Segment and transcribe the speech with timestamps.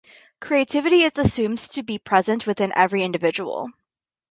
[0.39, 3.69] Creativity is assumed to be present within every individual.